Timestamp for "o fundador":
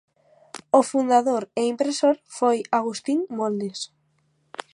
0.79-1.43